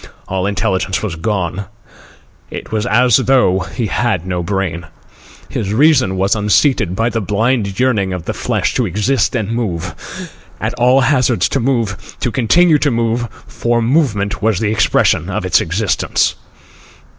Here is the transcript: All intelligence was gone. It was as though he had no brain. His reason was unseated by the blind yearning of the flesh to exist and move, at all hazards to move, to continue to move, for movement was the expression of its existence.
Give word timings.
All 0.27 0.47
intelligence 0.47 1.03
was 1.03 1.15
gone. 1.15 1.65
It 2.49 2.71
was 2.71 2.87
as 2.87 3.17
though 3.17 3.59
he 3.59 3.85
had 3.85 4.25
no 4.25 4.41
brain. 4.41 4.87
His 5.47 5.73
reason 5.75 6.17
was 6.17 6.33
unseated 6.35 6.95
by 6.95 7.09
the 7.09 7.21
blind 7.21 7.79
yearning 7.79 8.11
of 8.11 8.25
the 8.25 8.33
flesh 8.33 8.73
to 8.73 8.87
exist 8.87 9.35
and 9.35 9.51
move, 9.51 9.93
at 10.59 10.73
all 10.79 11.01
hazards 11.01 11.47
to 11.49 11.59
move, 11.59 12.17
to 12.19 12.31
continue 12.31 12.79
to 12.79 12.89
move, 12.89 13.27
for 13.45 13.79
movement 13.79 14.41
was 14.41 14.59
the 14.59 14.71
expression 14.71 15.29
of 15.29 15.45
its 15.45 15.61
existence. 15.61 16.33